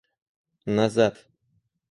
назад 0.77 1.15